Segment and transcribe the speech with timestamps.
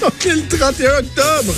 [0.00, 1.54] Donc, le 31 octobre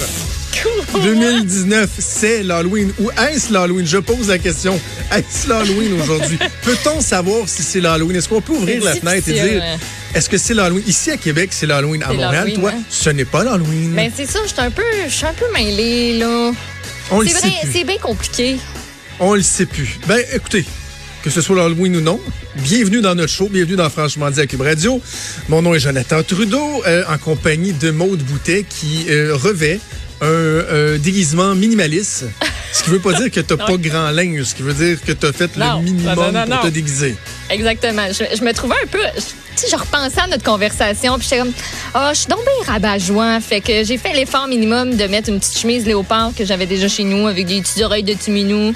[1.02, 2.92] 2019, c'est l'Halloween.
[3.00, 3.86] Ou est-ce l'Halloween?
[3.86, 4.78] Je pose la question.
[5.10, 6.38] Est-ce l'Halloween aujourd'hui?
[6.62, 8.16] Peut-on savoir si c'est l'Halloween?
[8.16, 9.62] Est-ce qu'on peut ouvrir la fenêtre et dire,
[10.14, 10.84] est-ce que c'est l'Halloween?
[10.86, 12.02] Ici à Québec, c'est l'Halloween.
[12.02, 12.82] À Montréal, toi, hein?
[12.90, 13.94] ce n'est pas l'Halloween.
[13.94, 16.52] Ben, c'est ça, je suis un peu, je suis un peu mêlée, là.
[17.10, 17.52] On le sait.
[17.72, 18.58] C'est bien compliqué.
[19.18, 19.98] On le sait plus.
[20.06, 20.64] Ben, écoutez,
[21.22, 22.20] que ce soit l'Halloween ou non.
[22.56, 25.00] Bienvenue dans notre show, bienvenue dans Franchement dit à Cube Radio.
[25.48, 29.80] Mon nom est Jonathan Trudeau, euh, en compagnie de Maude Boutet qui euh, revêt
[30.22, 32.26] un, déguisement minimaliste.
[32.72, 34.98] Ce qui veut pas dire que tu n'as pas grand linge, ce qui veut dire
[35.02, 37.16] que tu as fait le minimum pour te déguiser.
[37.50, 38.06] Exactement.
[38.12, 39.00] Je, me trouvais un peu.
[39.62, 41.52] Je, je repensais à notre conversation, puis j'étais comme,
[41.94, 43.40] oh, je suis donc bien rabat-joie.
[43.40, 46.88] Fait que j'ai fait l'effort minimum de mettre une petite chemise léopard que j'avais déjà
[46.88, 48.72] chez nous avec des petites oreilles de Timinou.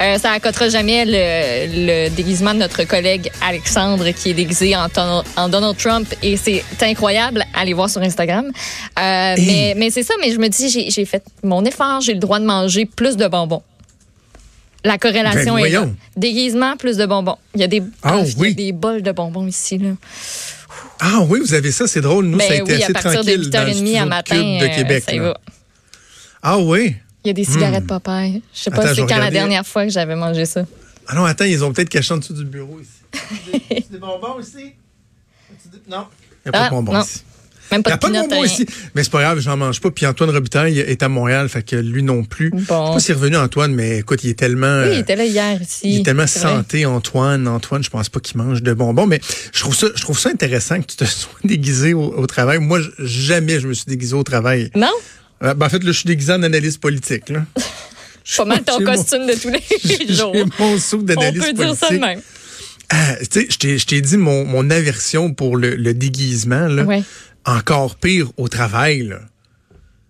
[0.00, 5.76] Euh, ça accotera jamais le, déguisement de notre collègue Alexandre qui est déguisé en, Donald
[5.76, 7.44] Trump et c'est incroyable.
[7.54, 8.46] Allez voir sur Instagram.
[8.46, 8.50] Euh,
[9.38, 12.38] mais, mais c'est ça, mais je me dis, j'ai fait mon effort, j'ai le droit
[12.38, 13.62] de manger plus de bonbons.
[14.86, 15.88] La corrélation ben, est là.
[16.16, 17.38] Déguisement, plus de bonbons.
[17.56, 18.22] Il y a des, ah,
[18.56, 19.78] des bols de bonbons ici.
[19.78, 19.90] Là.
[21.00, 22.26] Ah oui, vous avez ça, c'est drôle.
[22.26, 24.64] Nous, ça a ben été oui, assez à partir tranquille de 8h30 à matin, de
[24.64, 25.02] euh, Québec.
[25.04, 25.36] ça y va.
[26.40, 26.94] Ah oui?
[27.24, 27.98] Il y a des cigarettes hmm.
[27.98, 28.42] Popeye.
[28.54, 30.64] Je sais pas si c'est quand la dernière fois que j'avais mangé ça.
[31.08, 33.60] Ah non, attends, ils ont peut-être caché en dessous du bureau ici.
[33.68, 34.72] des, des bonbons ici?
[35.88, 36.06] Non,
[36.44, 37.22] il n'y a pas de ah, bonbons ici.
[37.72, 38.66] Même pas, a pas de bonbons ici.
[38.94, 39.90] Mais c'est pas grave, j'en mange pas.
[39.90, 42.50] Puis Antoine Robitaille est à Montréal, fait que lui non plus.
[42.50, 42.58] Bon.
[42.58, 44.82] Je sais pas s'il est revenu Antoine, mais écoute, il est tellement.
[44.82, 45.80] Oui, il était là hier ici.
[45.84, 47.48] Il est tellement santé, Antoine.
[47.48, 49.06] Antoine, je pense pas qu'il mange de bonbons.
[49.06, 49.20] Mais
[49.52, 52.58] je trouve ça, je trouve ça intéressant que tu te sois déguisé au, travail.
[52.58, 54.70] Moi, jamais je me suis déguisé au travail.
[54.74, 54.90] Non?
[55.42, 57.28] Euh, ben, en fait, là, je suis déguisé en analyste politique.
[57.28, 57.44] Là.
[58.36, 60.34] Pas mal ton costume de tous les jours.
[60.58, 61.58] Mon soupe d'analyste politique.
[61.58, 62.20] On peut dire ça de même.
[62.88, 66.68] Ah, tu sais, je t'ai dit mon, mon aversion pour le, le déguisement.
[66.68, 66.84] Là.
[66.84, 67.02] Ouais
[67.46, 69.02] encore pire au travail.
[69.04, 69.20] Là.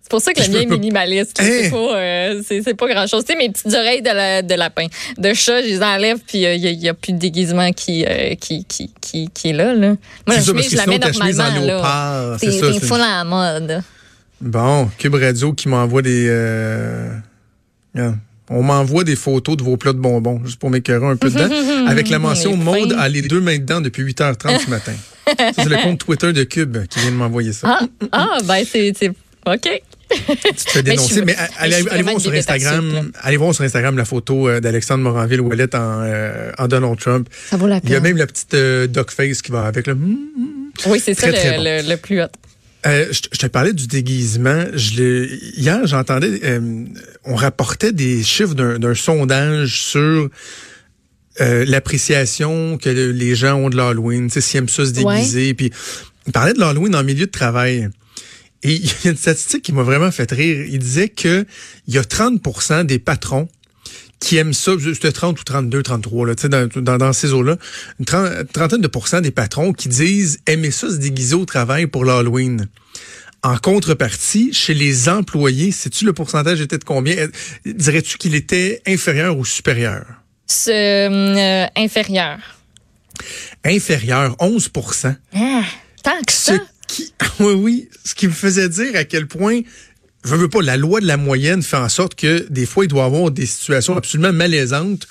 [0.07, 1.37] C'est pour ça que le mien est minimaliste.
[1.37, 3.25] C'est pas, euh, pas grand-chose.
[3.25, 4.87] Tu sais, mes petites oreilles de, de lapin,
[5.17, 8.35] de chat, je les enlève, puis il euh, n'y a, plus de déguisement qui, euh,
[8.35, 9.73] qui, qui, qui, qui, est là.
[9.73, 9.95] là.
[10.25, 12.37] Moi, la chemise, je la mets normalement.
[12.39, 12.71] C'est ça.
[12.71, 13.83] C'est full à la mode.
[14.39, 16.29] Bon, Cube Radio qui m'envoie des...
[18.49, 21.49] On m'envoie des photos de vos plats de bonbons, juste pour m'écœurer un peu dedans,
[21.87, 24.93] avec la mention mode à les deux mains dedans depuis 8h30 ce matin.
[25.55, 27.79] C'est le compte Twitter de Cube qui vient de m'envoyer ça.
[27.79, 28.93] Ah, ah ben c'est
[29.45, 29.81] OK.
[30.09, 34.47] tu te fais dénoncer, mais, allez, voir sur Instagram, allez voir sur Instagram la photo
[34.47, 37.27] euh, d'Alexandre Moranville où elle est en, euh, en, Donald Trump.
[37.49, 37.91] Ça vaut la peine.
[37.91, 39.97] Il y a même la petite euh, duck face qui va avec le.
[40.85, 42.27] Oui, c'est ça le, plus hot.
[42.85, 44.65] je, te parlais du déguisement.
[44.73, 45.27] Je
[45.57, 46.39] hier, j'entendais,
[47.25, 50.29] on rapportait des chiffres d'un sondage sur
[51.41, 55.53] euh, l'appréciation que les gens ont de l'Halloween, s'ils aiment ça se déguiser.
[55.53, 55.71] Puis,
[56.25, 57.89] il parlait de l'Halloween en milieu de travail.
[58.63, 60.65] Et il y a une statistique qui m'a vraiment fait rire.
[60.67, 61.45] Il disait que
[61.87, 63.47] il y a 30% des patrons
[64.19, 67.57] qui aiment ça, c'était 30 ou 32, 33, là, dans, dans, dans ces eaux-là,
[67.99, 72.03] une trentaine de pourcents des patrons qui disent aimer ça se déguiser au travail pour
[72.03, 72.67] l'Halloween.
[73.43, 77.27] En contrepartie, chez les employés, sais-tu le pourcentage était de combien?
[77.65, 80.05] Dirais-tu qu'il était inférieur ou supérieur?
[80.69, 82.37] Euh, inférieur.
[83.65, 84.71] Inférieur, 11
[85.33, 85.63] ah,
[86.03, 86.53] Tant que ça?
[86.87, 87.89] Qui, oui, oui.
[88.05, 89.61] Ce qui me faisait dire à quel point,
[90.23, 92.87] je veux pas, la loi de la moyenne fait en sorte que des fois, il
[92.87, 95.07] doit y avoir des situations absolument malaisantes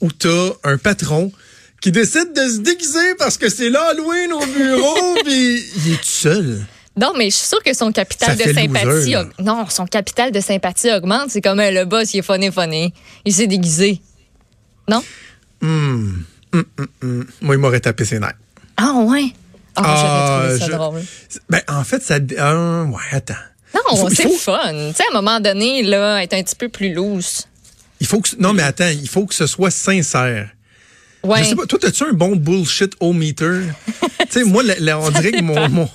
[0.00, 1.32] où tu as un patron
[1.80, 6.04] qui décide de se déguiser parce que c'est l'Halloween au bureau, puis il est tout
[6.04, 6.66] seul.
[6.96, 9.14] Non, mais je suis sûre que son capital de sympathie.
[9.38, 11.30] non, son capital de sympathie augmente.
[11.30, 12.92] C'est comme le boss, il est funny, funny.
[13.24, 14.00] Il s'est déguisé.
[14.90, 15.04] Non?
[15.62, 16.24] Hum.
[17.40, 18.34] Moi, il m'aurait tapé ses nerfs.
[18.76, 19.32] Ah, ouais?
[19.76, 21.02] Oh, ah, j'aurais trouvé ça drôle.
[21.48, 22.16] Ben, en fait, ça.
[22.16, 23.34] Euh, ouais, attends.
[23.72, 24.72] Non, c'est fun.
[24.72, 27.46] Tu sais, à un moment donné, là, être un petit peu plus loose.
[28.00, 28.30] Il faut que.
[28.38, 30.48] Non, mais attends, il faut que ce soit sincère.
[31.22, 31.44] Ouais.
[31.44, 33.60] Je sais pas, toi, as-tu un bon bullshit o meter?
[34.20, 35.88] tu sais, moi, on dirait que mon, mon,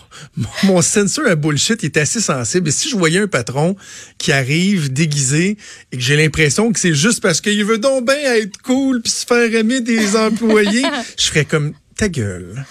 [0.64, 2.70] mon sensor à bullshit est assez sensible.
[2.70, 3.76] Et si je voyais un patron
[4.20, 5.58] qui arrive déguisé
[5.92, 9.12] et que j'ai l'impression que c'est juste parce qu'il veut donc bien être cool puis
[9.12, 10.84] se faire aimer des employés,
[11.18, 12.64] je ferais comme ta gueule.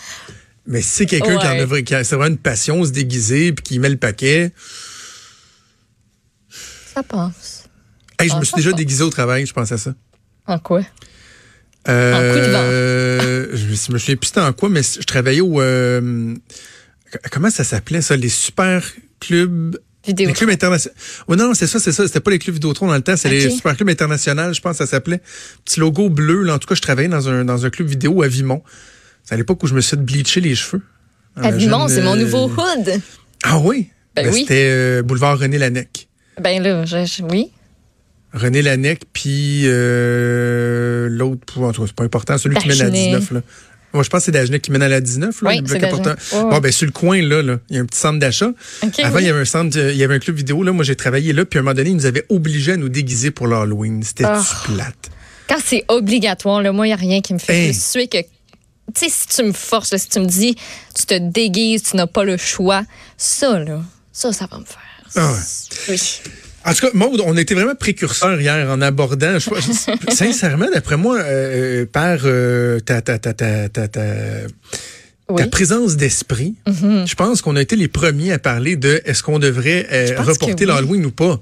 [0.67, 3.63] Mais si c'est quelqu'un qui en a, qui a vraiment une passion, se déguiser puis
[3.65, 4.53] qui met le paquet.
[6.95, 7.65] Ça passe.
[8.19, 9.93] Hey, je me suis déjà déguisé au travail, je pense à ça.
[10.47, 10.83] En quoi?
[11.89, 15.61] Euh, je me souviens plus en quoi, mais je travaillais au...
[15.61, 16.35] Euh,
[17.31, 18.17] comment ça s'appelait ça?
[18.17, 18.83] Les super
[19.21, 19.77] clubs...
[20.07, 20.29] Vidéo.
[20.29, 20.95] Les clubs internationaux.
[21.29, 22.07] Oh, non, c'est ça, c'est ça.
[22.07, 24.73] C'était pas les clubs Vidéotron dans le temps, c'est les super clubs internationaux, je pense
[24.79, 25.23] que ça s'appelait.
[25.65, 26.43] Petit logo bleu.
[26.43, 26.55] Là.
[26.55, 28.63] En tout cas, je travaillais dans un, dans un club vidéo à Vimont.
[29.23, 30.83] C'est à l'époque où je me suis bleaché les cheveux.
[31.41, 33.01] Pavimon, c'est mon nouveau hood.
[33.45, 33.89] Ah oui?
[34.15, 34.41] Ben oui.
[34.43, 36.07] C'était euh, boulevard René Lannec.
[36.41, 37.51] Ben là, je, je- oui.
[38.35, 42.91] René Lannec, puis euh, l'autre, en tout cas, c'est pas important, celui qui mène à
[42.91, 43.07] Dagenet.
[43.19, 43.31] 19.
[43.31, 43.41] Là.
[43.93, 45.43] Moi, je pense que c'est Dagenet qui mène à la 19.
[45.43, 46.17] Là, Oui, le bloc.
[46.33, 48.51] Bon, ben, sur le coin, là, là, il y a un petit centre d'achat.
[48.83, 49.23] OK, Avant, oui.
[49.23, 50.63] il y avait un centre, il y avait un club vidéo.
[50.65, 52.77] Là, moi, j'ai travaillé là, puis à un moment donné, ils nous avaient obligés à
[52.77, 54.03] nous déguiser pour l'Halloween.
[54.03, 54.43] C'était Ah.
[54.65, 55.11] plate?
[55.49, 57.71] Quand c'est obligatoire, là, moi, il n'y a rien qui me fait Hey.
[57.71, 58.19] plus suer que.
[58.19, 58.27] Tu
[58.97, 60.57] sais, si tu me forces, là, si tu me dis,
[60.95, 62.83] tu te déguises, tu n'as pas le choix,
[63.17, 63.81] ça, là,
[64.13, 64.79] ça, ça va me faire.
[65.17, 65.39] Ah ouais.
[65.91, 66.03] Oui.
[66.67, 69.39] En tout cas, Maud, on était vraiment précurseurs hier en abordant.
[69.39, 74.03] je- je- sincèrement, d'après moi, euh, par euh, ta, ta, ta, ta, ta, ta-
[75.29, 75.43] Oui.
[75.43, 79.39] ta présence d'esprit, je pense qu'on a été les premiers à parler de est-ce qu'on
[79.39, 80.67] devrait euh, reporter oui.
[80.67, 81.41] l'Halloween ou pas.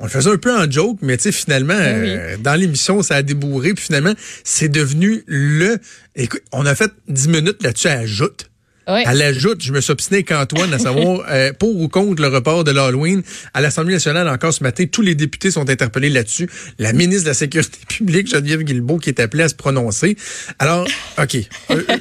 [0.00, 1.80] On le faisait un peu en joke, mais tu sais, finalement, Oui.
[2.10, 4.12] euh, dans l'émission, ça a débourré, puis finalement,
[4.42, 5.78] c'est devenu le.
[6.16, 8.50] Écoute, on a fait 10 minutes là-dessus à ajoute.
[8.86, 9.02] Oui.
[9.04, 12.28] À l'ajoute, je me suis obstiné avec Antoine à savoir euh, pour ou contre le
[12.28, 13.22] report de l'Halloween.
[13.54, 16.48] À l'Assemblée nationale, encore ce matin, tous les députés sont interpellés là-dessus.
[16.78, 20.16] La ministre de la Sécurité publique, Geneviève Guilbeault, qui est appelée à se prononcer.
[20.58, 20.86] Alors,
[21.18, 21.36] OK.
[21.36, 21.96] Euh, euh,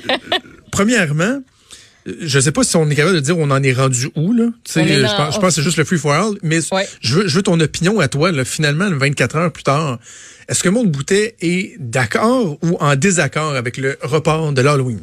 [0.71, 1.41] premièrement,
[2.21, 4.47] je sais pas si on est capable de dire on en est rendu où, là.
[4.65, 6.85] Tu sais, je, pense, je pense que c'est juste le free for all, mais Ouais.
[7.01, 9.99] je, veux, je veux ton opinion à toi, là, finalement, 24 heures plus tard.
[10.49, 14.99] Est-ce que Maud Boutet est d'accord ou en désaccord avec le report de l'Halloween?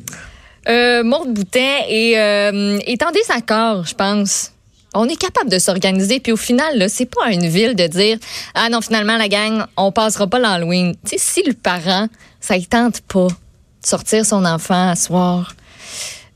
[0.69, 4.53] Euh, Maude Boutet est, euh, en désaccord, je pense.
[4.95, 8.19] On est capable de s'organiser, puis au final, c'est pas à une ville de dire
[8.55, 10.95] Ah non, finalement, la gang, on passera pas l'Halloween.
[11.05, 12.09] Tu sais, si le parent,
[12.41, 15.55] ça ne tente pas de sortir son enfant à soir,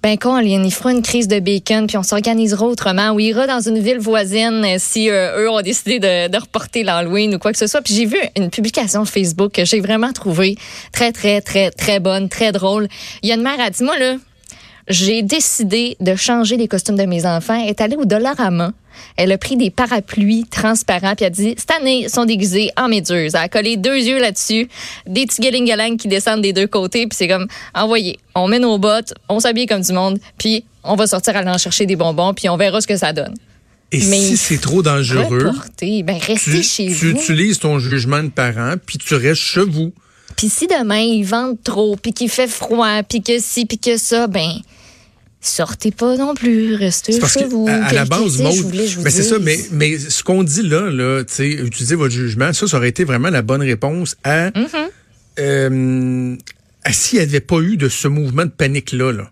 [0.05, 3.67] ben qu'on il fera une crise de bacon, puis on s'organisera autrement, ou ira dans
[3.67, 7.59] une ville voisine euh, si euh, eux ont décidé de, reporter l'Halloween ou quoi que
[7.59, 7.81] ce soit.
[7.81, 10.57] Puis j'ai vu une publication Facebook que j'ai vraiment trouvée
[10.93, 12.87] très, très, très, très bonne, très drôle.
[13.23, 14.17] Il y a une mère, elle dit, moi, là,
[14.89, 17.59] j'ai décidé de changer les costumes de mes enfants.
[17.63, 18.73] Elle est allée au Dollarama.
[19.17, 22.71] Elle a pris des parapluies transparents puis elle a dit cette année ils sont déguisés
[22.77, 23.35] en méduse.
[23.35, 24.69] Elle a collé deux yeux là-dessus,
[25.07, 28.19] des petits qui descendent des deux côtés puis c'est comme envoyez.
[28.35, 31.59] On met nos bottes, on s'habille comme du monde puis on va sortir aller en
[31.59, 33.35] chercher des bonbons puis on verra ce que ça donne.
[33.91, 37.21] Et Mais- si c'est trop dangereux, Reporter, ben restez tu, chez tu vous.
[37.21, 39.93] utilises ton jugement de parent, puis tu restes chez vous.
[40.37, 43.97] Puis si demain ils vendent trop, puis qu'il fait froid, puis que ci, puis que
[43.97, 44.51] ça, ben
[45.41, 47.67] sortez pas non plus, restez C'est parce chez que vous.
[47.69, 49.31] à, à la base, c'est, Maud, je mais c'est dise.
[49.31, 52.77] ça, mais, mais ce qu'on dit là, là, tu sais, utiliser votre jugement, ça, ça
[52.79, 54.89] aurait été vraiment la bonne réponse à, Mm-hmm.
[55.41, 56.37] euh,
[56.83, 59.31] à s'il n'y avait pas eu de ce mouvement de panique-là, là.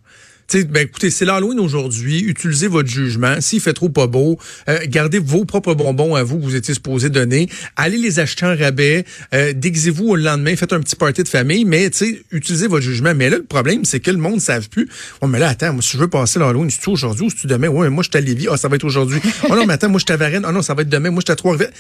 [0.61, 2.21] Ben écoutez, c'est l'Halloween aujourd'hui.
[2.21, 3.41] Utilisez votre jugement.
[3.41, 4.39] S'il fait trop pas beau,
[4.69, 7.49] euh, gardez vos propres bonbons à vous que vous étiez supposé donner.
[7.77, 9.05] Allez les acheter en rabais.
[9.35, 10.55] Euh, Déguisez-vous au lendemain.
[10.57, 11.65] Faites un petit party de famille.
[11.65, 13.15] Mais tu sais, utilisez votre jugement.
[13.15, 14.89] Mais là, le problème, c'est que le monde ne savent plus.
[15.21, 17.69] Oh, mais là, attends, moi, si je veux passer l'Halloween, c'est-tu aujourd'hui ou c'est-tu demain?
[17.69, 18.49] Ouais, mais moi, je suis à Lévis.
[18.51, 19.21] Ah, ça va être aujourd'hui.
[19.49, 20.45] Oh non, mais attends, moi, je suis à Varennes.
[20.47, 21.11] Ah non, ça va être demain.
[21.11, 21.71] Moi, je suis à Trois-Rivières.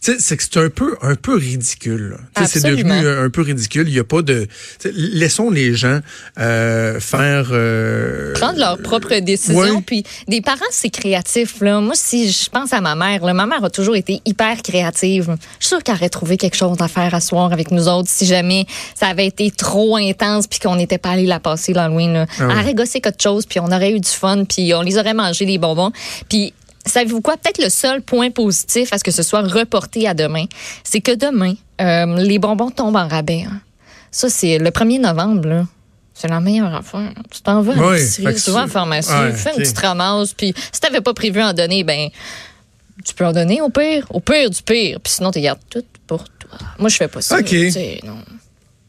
[0.00, 2.16] C'est que c'est un peu, un peu ridicule.
[2.46, 3.22] C'est devenu Absolument.
[3.24, 3.88] un, peu ridicule.
[3.88, 4.46] Il y a pas de.
[4.94, 6.00] Laissons les gens
[6.38, 7.48] euh, faire.
[7.52, 9.76] euh, prendre leurs propres décisions.
[9.76, 9.82] Ouais.
[9.84, 11.60] Puis des parents, c'est créatif.
[11.60, 11.80] Là.
[11.80, 15.36] Moi, si je pense à ma mère, là, ma mère a toujours été hyper créative.
[15.58, 18.08] Je suis sûre qu'elle aurait trouvé quelque chose à faire à soir avec nous autres
[18.08, 22.26] si jamais ça avait été trop intense puis qu'on n'était pas allé la passer l'Halloween.
[22.38, 22.52] Ah ouais.
[22.52, 25.14] Elle aurait gossé quelque chose puis on aurait eu du fun puis on les aurait
[25.14, 25.92] mangé les bonbons.
[26.28, 26.52] Puis
[26.86, 27.36] Savez-vous quoi?
[27.36, 30.44] Peut-être le seul point positif à ce que ce soit reporté à demain,
[30.84, 33.44] c'est que demain, euh, les bonbons tombent en rabais.
[33.48, 33.60] hein.
[34.10, 35.48] Ça, c'est le 1er novembre.
[35.48, 35.66] là.
[36.14, 37.12] C'est la meilleure affaire.
[37.30, 37.76] Tu t'en vas à
[38.32, 41.42] que tu la c'est- pharmacie, Ouais, fais une petite ramasse, puis si t'avais pas prévu
[41.42, 42.08] en donner, ben
[43.04, 45.84] tu peux en donner au pire, au pire du pire, puis sinon tu gardes tout
[46.06, 46.58] pour toi.
[46.78, 47.38] Moi, je fais pas ça.
[47.38, 47.44] Ok.
[47.44, 48.16] tu sais, non.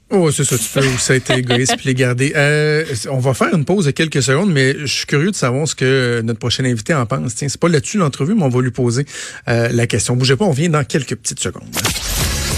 [0.10, 2.32] Oh, c'est ça, tu peux aussi être égoïste puis les garder.
[2.36, 5.68] Euh, on va faire une pause de quelques secondes, mais je suis curieux de savoir
[5.68, 7.36] ce que notre prochain invité en pense.
[7.36, 9.06] Tiens, c'est pas là-dessus l'entrevue, mais on va lui poser
[9.50, 10.16] euh, la question.
[10.16, 11.68] Bougez pas, on vient dans quelques petites secondes.